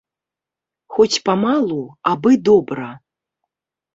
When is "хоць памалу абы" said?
0.95-2.31